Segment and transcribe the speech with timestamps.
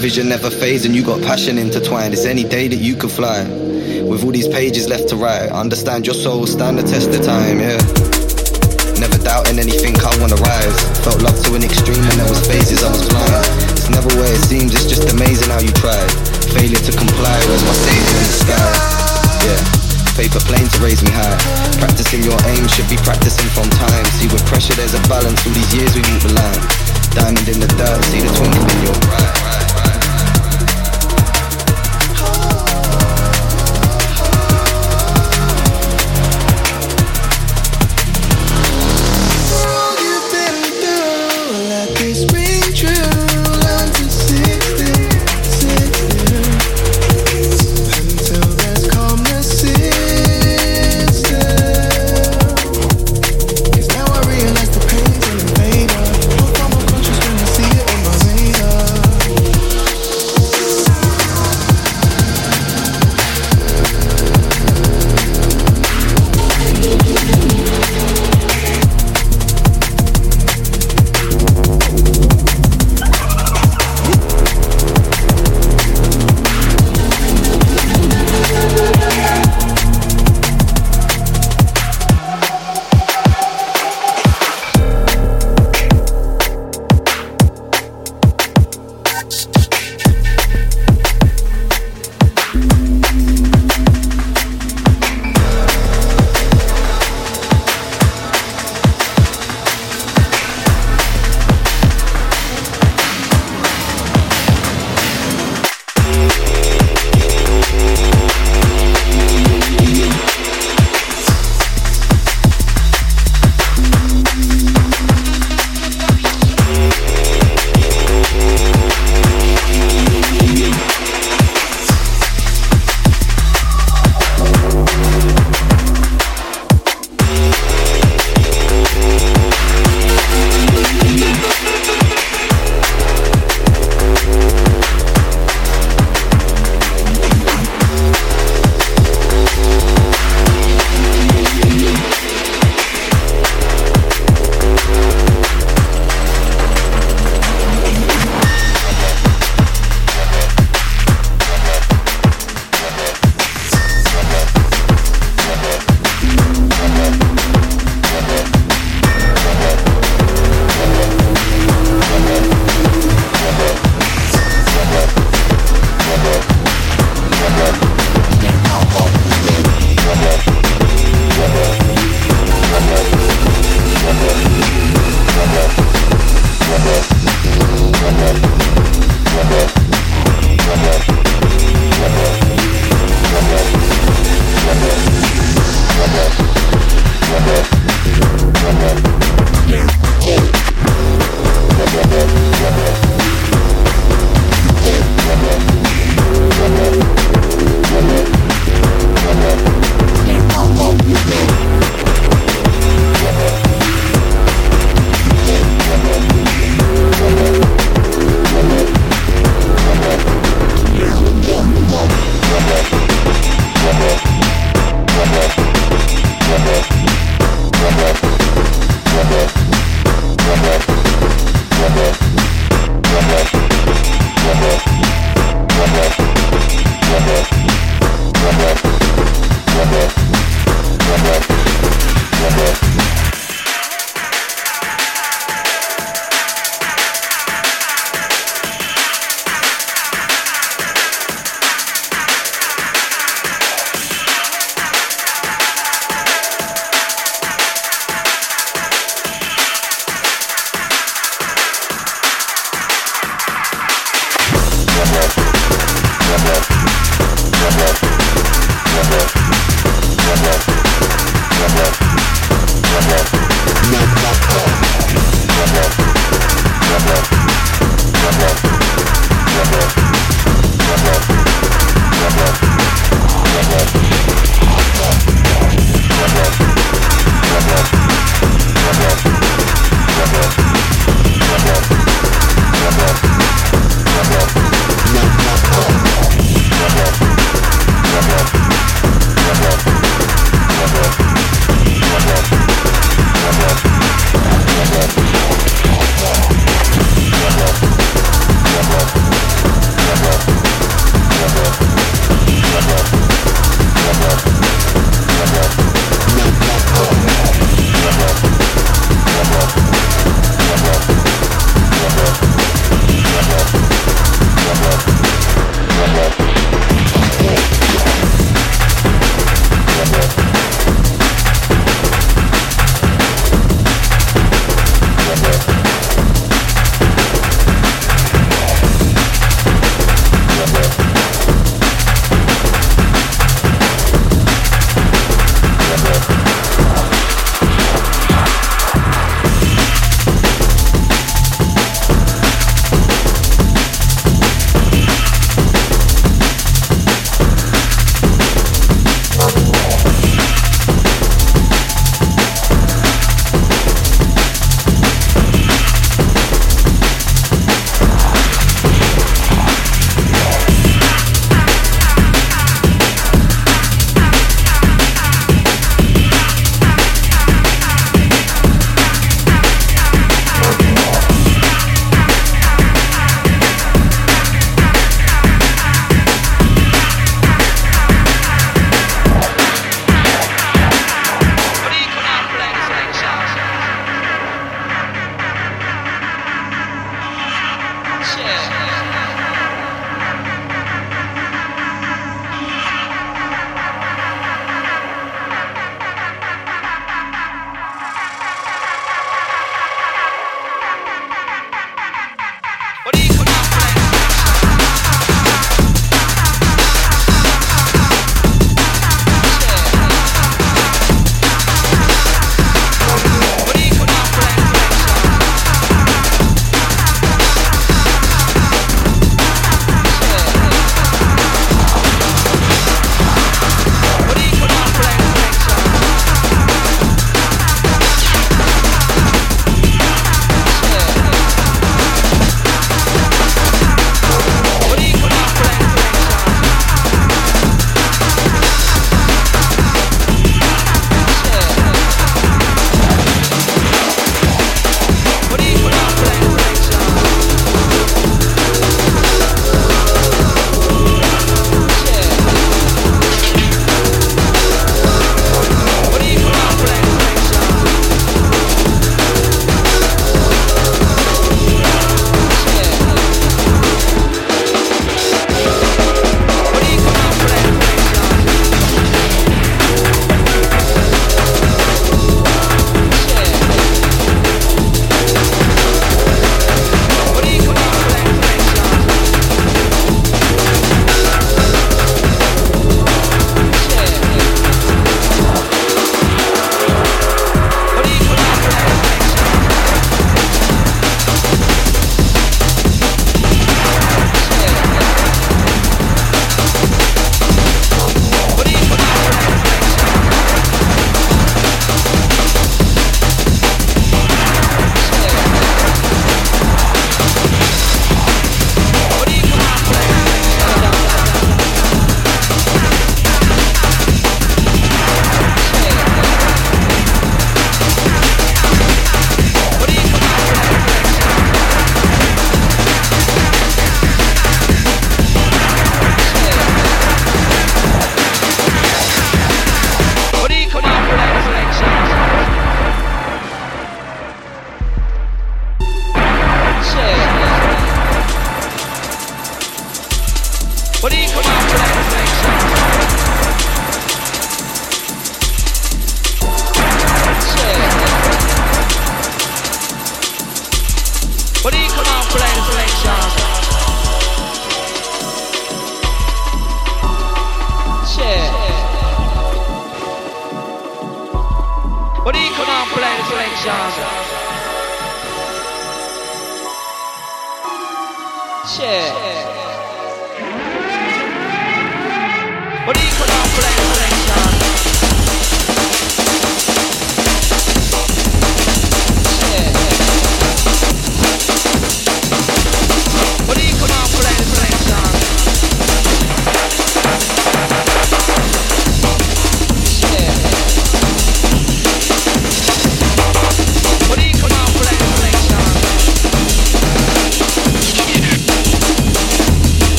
[0.00, 2.14] vision never fades and you got passion intertwined.
[2.14, 3.44] It's any day that you could fly.
[4.08, 7.60] With all these pages left to write, understand your soul, stand the test of time,
[7.60, 7.76] yeah.
[8.96, 10.78] Never doubting anything, I wanna rise.
[11.04, 13.44] Felt love to an extreme and there was phases I was blind.
[13.76, 16.08] It's never where it seems, it's just amazing how you tried.
[16.56, 18.72] Failure to comply, where's my savior in the sky?
[19.44, 19.62] Yeah
[20.18, 21.38] paper plane to raise me high.
[21.80, 24.04] Practicing your aim should be practicing from time.
[24.20, 25.40] See, with pressure, there's a balance.
[25.46, 26.60] All these years we walk the line.
[27.16, 29.49] Diamond in the dirt, see the twinkle in your eye.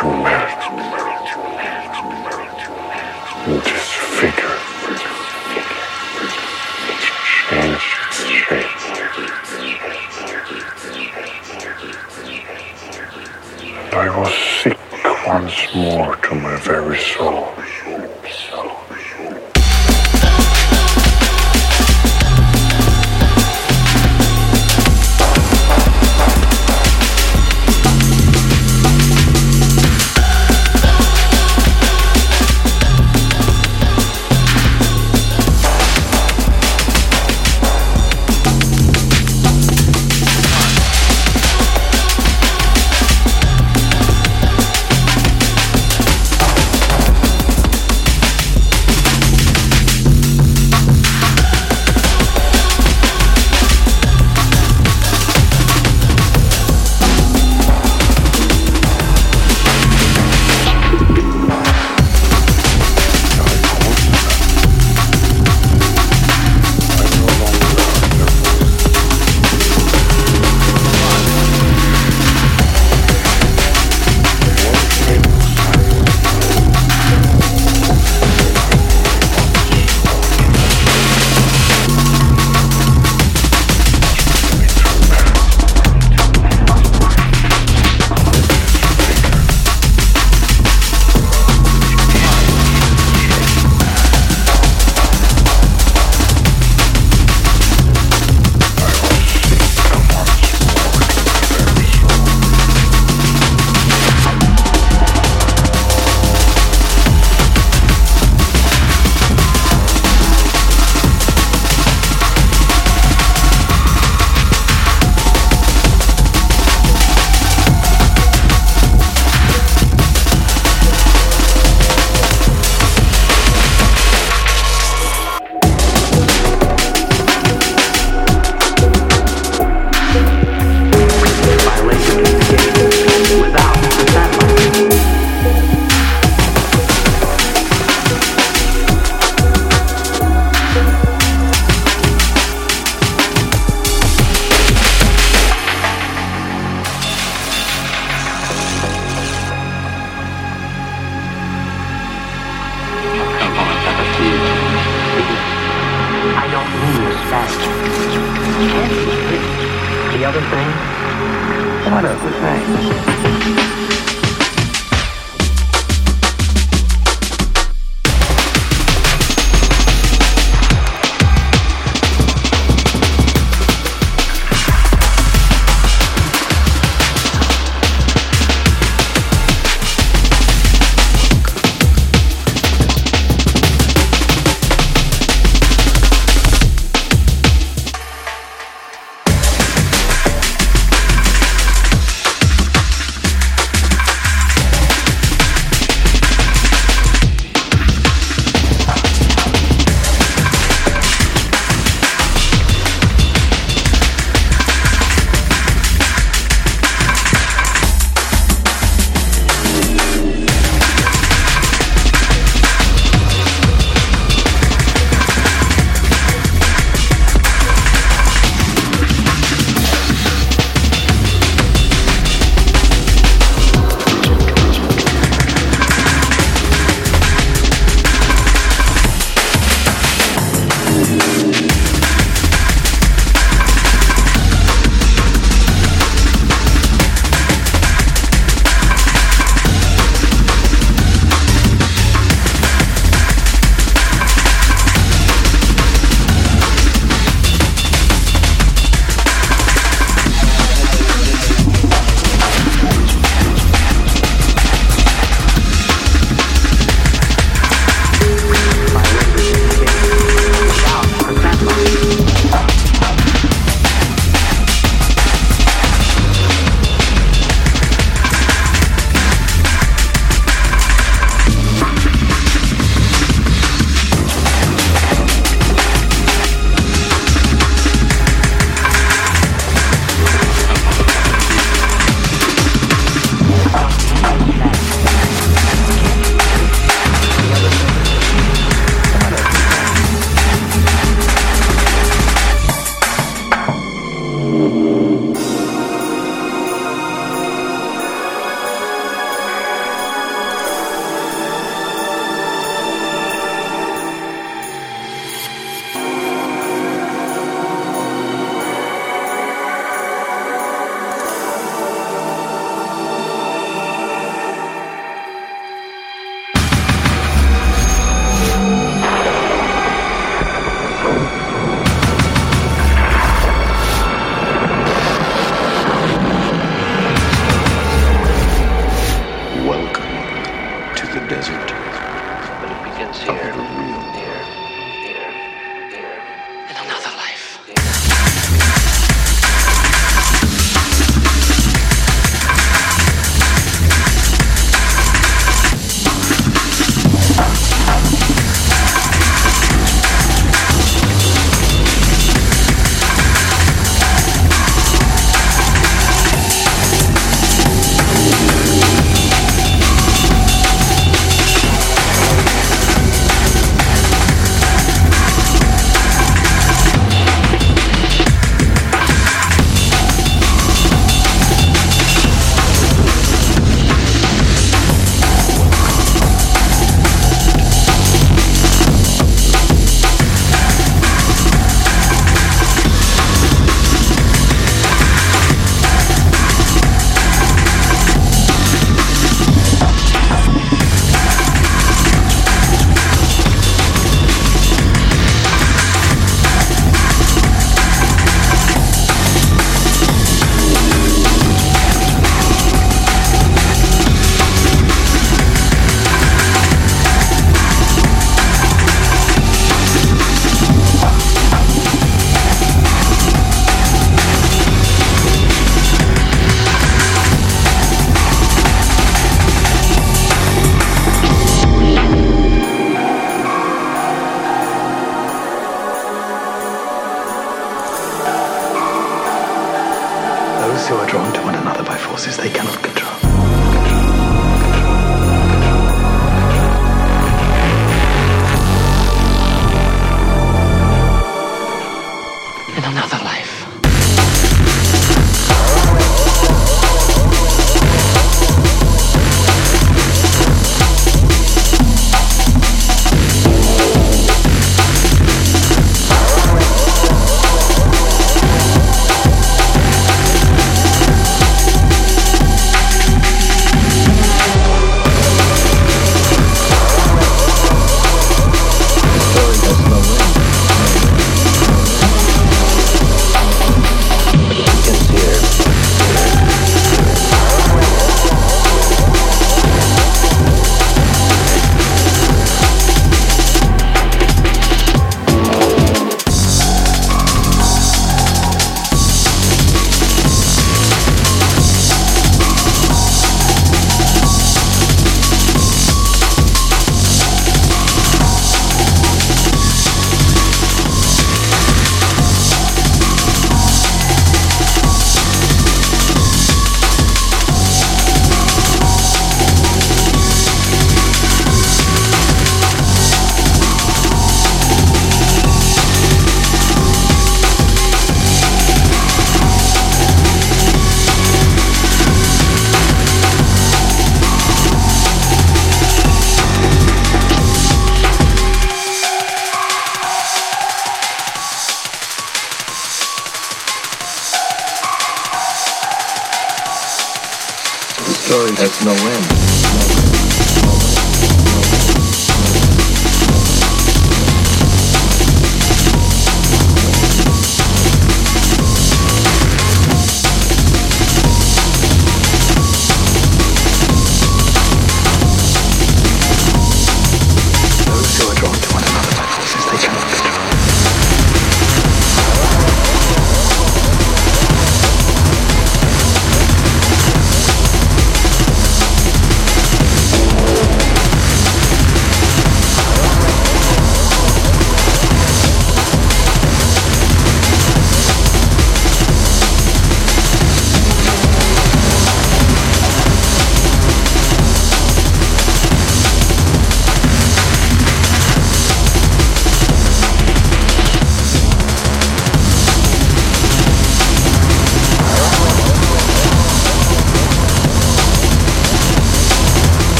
[0.00, 0.47] Beginning to